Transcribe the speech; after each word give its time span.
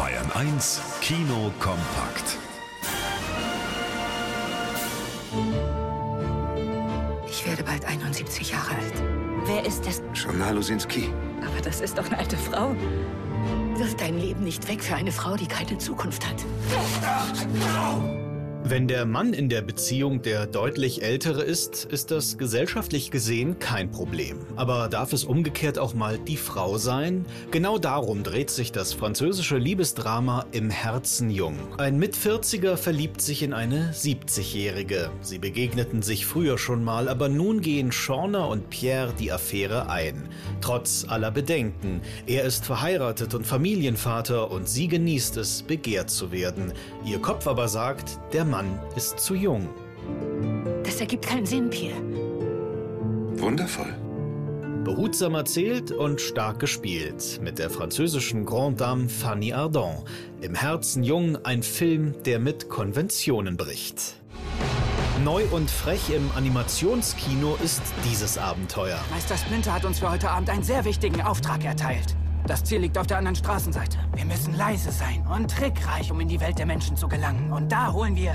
Bayern 0.00 0.32
1 0.32 0.80
Kino 1.02 1.52
kompakt. 1.60 2.38
Ich 7.28 7.46
werde 7.46 7.62
bald 7.62 7.84
71 7.84 8.50
Jahre 8.50 8.70
alt. 8.70 8.94
Wer 9.44 9.66
ist 9.66 9.86
das? 9.86 10.00
Shona 10.14 10.52
Lusinski. 10.52 11.10
Aber 11.46 11.60
das 11.60 11.82
ist 11.82 11.98
doch 11.98 12.06
eine 12.06 12.16
alte 12.16 12.38
Frau. 12.38 12.74
Wirf 13.74 13.94
dein 13.96 14.18
Leben 14.18 14.42
nicht 14.42 14.66
weg 14.68 14.82
für 14.82 14.94
eine 14.94 15.12
Frau, 15.12 15.36
die 15.36 15.46
keine 15.46 15.76
Zukunft 15.76 16.26
hat. 16.26 16.46
Wenn 18.62 18.86
der 18.86 19.06
Mann 19.06 19.32
in 19.32 19.48
der 19.48 19.62
Beziehung 19.62 20.20
der 20.20 20.46
deutlich 20.46 21.02
ältere 21.02 21.42
ist, 21.42 21.86
ist 21.86 22.10
das 22.10 22.36
gesellschaftlich 22.36 23.10
gesehen 23.10 23.58
kein 23.58 23.90
Problem. 23.90 24.38
Aber 24.54 24.88
darf 24.88 25.14
es 25.14 25.24
umgekehrt 25.24 25.78
auch 25.78 25.94
mal 25.94 26.18
die 26.18 26.36
Frau 26.36 26.76
sein? 26.76 27.24
Genau 27.50 27.78
darum 27.78 28.22
dreht 28.22 28.50
sich 28.50 28.70
das 28.70 28.92
französische 28.92 29.56
Liebesdrama 29.56 30.44
Im 30.52 30.68
Herzen 30.68 31.30
jung. 31.30 31.56
Ein 31.78 31.98
Mitvierziger 31.98 32.76
verliebt 32.76 33.22
sich 33.22 33.42
in 33.42 33.54
eine 33.54 33.92
70-Jährige. 33.92 35.10
Sie 35.22 35.38
begegneten 35.38 36.02
sich 36.02 36.26
früher 36.26 36.58
schon 36.58 36.84
mal, 36.84 37.08
aber 37.08 37.30
nun 37.30 37.62
gehen 37.62 37.90
Shauna 37.90 38.44
und 38.44 38.68
Pierre 38.68 39.14
die 39.18 39.32
Affäre 39.32 39.88
ein. 39.88 40.28
Trotz 40.60 41.06
aller 41.08 41.30
Bedenken. 41.30 42.02
Er 42.26 42.44
ist 42.44 42.66
verheiratet 42.66 43.34
und 43.34 43.46
Familienvater 43.46 44.50
und 44.50 44.68
sie 44.68 44.86
genießt 44.86 45.38
es, 45.38 45.62
begehrt 45.62 46.10
zu 46.10 46.30
werden. 46.30 46.74
Ihr 47.06 47.20
Kopf 47.20 47.46
aber 47.46 47.66
sagt, 47.66 48.20
der 48.34 48.49
Mann 48.50 48.78
ist 48.96 49.20
zu 49.20 49.34
jung. 49.34 49.68
Das 50.82 51.00
ergibt 51.00 51.26
keinen 51.26 51.46
Sinn, 51.46 51.70
Pierre. 51.70 52.00
Wundervoll. 53.38 53.94
Behutsam 54.84 55.34
erzählt 55.34 55.92
und 55.92 56.20
stark 56.20 56.58
gespielt 56.58 57.38
mit 57.42 57.58
der 57.58 57.70
französischen 57.70 58.44
Grande 58.44 58.78
Dame 58.78 59.08
Fanny 59.08 59.52
Ardant. 59.52 60.04
Im 60.40 60.54
Herzen 60.54 61.04
jung 61.04 61.36
ein 61.44 61.62
Film, 61.62 62.14
der 62.24 62.38
mit 62.38 62.68
Konventionen 62.68 63.56
bricht. 63.56 64.16
Neu 65.22 65.44
und 65.50 65.70
frech 65.70 66.10
im 66.10 66.30
Animationskino 66.34 67.56
ist 67.62 67.82
dieses 68.10 68.38
Abenteuer. 68.38 68.98
Meister 69.10 69.36
Splinter 69.36 69.74
hat 69.74 69.84
uns 69.84 69.98
für 69.98 70.10
heute 70.10 70.30
Abend 70.30 70.48
einen 70.48 70.62
sehr 70.62 70.84
wichtigen 70.86 71.20
Auftrag 71.20 71.62
erteilt. 71.64 72.16
Das 72.50 72.64
Ziel 72.64 72.80
liegt 72.80 72.98
auf 72.98 73.06
der 73.06 73.18
anderen 73.18 73.36
Straßenseite. 73.36 73.96
Wir 74.12 74.24
müssen 74.24 74.56
leise 74.56 74.90
sein 74.90 75.24
und 75.32 75.48
trickreich, 75.48 76.10
um 76.10 76.18
in 76.18 76.26
die 76.26 76.40
Welt 76.40 76.58
der 76.58 76.66
Menschen 76.66 76.96
zu 76.96 77.06
gelangen. 77.06 77.52
Und 77.52 77.70
da 77.70 77.92
holen 77.92 78.16
wir 78.16 78.34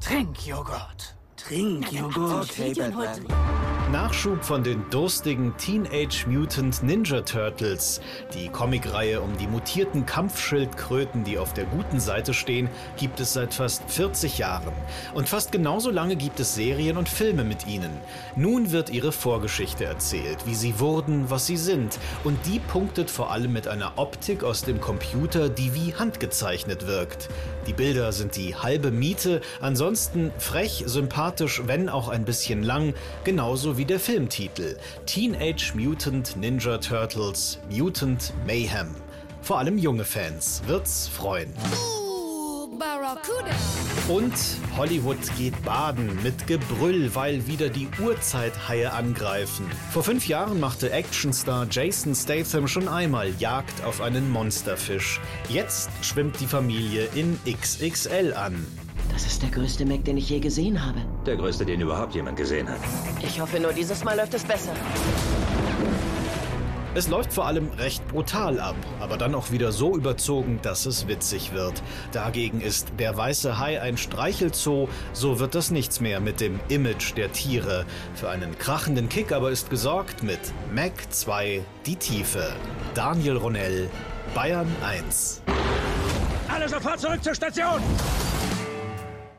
Trinkjoghurt. 0.00 1.14
Trinkjoghurt. 1.36 2.50
Okay, 2.50 2.72
Batman. 2.72 3.73
Nachschub 3.92 4.42
von 4.42 4.64
den 4.64 4.88
durstigen 4.90 5.54
Teenage 5.58 6.24
Mutant 6.26 6.82
Ninja 6.82 7.20
Turtles. 7.20 8.00
Die 8.32 8.48
Comicreihe 8.48 9.20
um 9.20 9.36
die 9.36 9.46
mutierten 9.46 10.06
Kampfschildkröten, 10.06 11.22
die 11.22 11.38
auf 11.38 11.52
der 11.52 11.66
guten 11.66 12.00
Seite 12.00 12.32
stehen, 12.32 12.70
gibt 12.96 13.20
es 13.20 13.34
seit 13.34 13.52
fast 13.52 13.88
40 13.88 14.38
Jahren. 14.38 14.72
Und 15.12 15.28
fast 15.28 15.52
genauso 15.52 15.90
lange 15.90 16.16
gibt 16.16 16.40
es 16.40 16.54
Serien 16.54 16.96
und 16.96 17.10
Filme 17.10 17.44
mit 17.44 17.66
ihnen. 17.66 17.90
Nun 18.36 18.72
wird 18.72 18.88
ihre 18.88 19.12
Vorgeschichte 19.12 19.84
erzählt, 19.84 20.38
wie 20.46 20.54
sie 20.54 20.80
wurden, 20.80 21.28
was 21.28 21.46
sie 21.46 21.58
sind. 21.58 21.98
Und 22.24 22.38
die 22.46 22.60
punktet 22.60 23.10
vor 23.10 23.30
allem 23.32 23.52
mit 23.52 23.68
einer 23.68 23.92
Optik 23.96 24.44
aus 24.44 24.62
dem 24.62 24.80
Computer, 24.80 25.50
die 25.50 25.74
wie 25.74 25.94
handgezeichnet 25.94 26.86
wirkt. 26.86 27.28
Die 27.66 27.74
Bilder 27.74 28.12
sind 28.12 28.36
die 28.36 28.56
halbe 28.56 28.90
Miete, 28.90 29.40
ansonsten 29.60 30.32
frech, 30.38 30.84
sympathisch, 30.86 31.62
wenn 31.66 31.88
auch 31.88 32.08
ein 32.08 32.24
bisschen 32.24 32.62
lang, 32.62 32.94
genauso 33.74 33.78
wie 33.78 33.84
der 33.84 34.00
Filmtitel 34.00 34.76
Teenage 35.06 35.72
Mutant 35.74 36.36
Ninja 36.36 36.78
Turtles 36.78 37.58
Mutant 37.70 38.32
Mayhem. 38.46 38.94
Vor 39.42 39.58
allem 39.58 39.78
junge 39.78 40.04
Fans 40.04 40.62
wird's 40.66 41.08
freuen. 41.08 41.52
Und 44.08 44.32
Hollywood 44.76 45.18
geht 45.38 45.62
baden 45.64 46.18
mit 46.22 46.46
Gebrüll, 46.46 47.14
weil 47.14 47.46
wieder 47.46 47.68
die 47.68 47.88
Urzeithaie 48.02 48.92
angreifen. 48.92 49.66
Vor 49.92 50.02
fünf 50.02 50.26
Jahren 50.26 50.60
machte 50.60 50.92
Actionstar 50.92 51.66
Jason 51.70 52.14
Statham 52.14 52.66
schon 52.66 52.88
einmal 52.88 53.30
Jagd 53.38 53.84
auf 53.84 54.00
einen 54.00 54.30
Monsterfisch. 54.30 55.20
Jetzt 55.48 55.90
schwimmt 56.02 56.40
die 56.40 56.46
Familie 56.46 57.08
in 57.14 57.38
XXL 57.46 58.34
an. 58.34 58.66
Das 59.14 59.26
ist 59.26 59.42
der 59.42 59.50
größte 59.50 59.86
Mac, 59.86 60.04
den 60.04 60.16
ich 60.16 60.28
je 60.28 60.40
gesehen 60.40 60.84
habe. 60.84 60.98
Der 61.24 61.36
größte, 61.36 61.64
den 61.64 61.80
überhaupt 61.80 62.16
jemand 62.16 62.36
gesehen 62.36 62.68
hat. 62.68 62.80
Ich 63.22 63.40
hoffe 63.40 63.60
nur, 63.60 63.72
dieses 63.72 64.02
Mal 64.02 64.16
läuft 64.16 64.34
es 64.34 64.42
besser. 64.42 64.72
Es 66.96 67.08
läuft 67.08 67.32
vor 67.32 67.46
allem 67.46 67.70
recht 67.78 68.06
brutal 68.08 68.58
ab, 68.58 68.74
aber 69.00 69.16
dann 69.16 69.36
auch 69.36 69.52
wieder 69.52 69.70
so 69.70 69.96
überzogen, 69.96 70.58
dass 70.62 70.84
es 70.86 71.06
witzig 71.06 71.52
wird. 71.52 71.80
Dagegen 72.10 72.60
ist 72.60 72.88
der 72.98 73.16
weiße 73.16 73.58
Hai 73.58 73.80
ein 73.80 73.96
Streichelzoo, 73.96 74.88
so 75.12 75.38
wird 75.38 75.54
das 75.54 75.70
nichts 75.70 76.00
mehr 76.00 76.18
mit 76.18 76.40
dem 76.40 76.58
Image 76.68 77.16
der 77.16 77.32
Tiere. 77.32 77.84
Für 78.14 78.30
einen 78.30 78.58
krachenden 78.58 79.08
Kick 79.08 79.30
aber 79.30 79.52
ist 79.52 79.70
gesorgt 79.70 80.24
mit 80.24 80.40
Mac 80.74 80.92
2 81.10 81.62
Die 81.86 81.96
Tiefe. 81.96 82.52
Daniel 82.94 83.36
Ronell, 83.36 83.88
Bayern 84.34 84.70
1. 84.84 85.42
Alle 86.48 86.68
sofort 86.68 87.00
zurück 87.00 87.22
zur 87.22 87.34
Station! 87.34 87.80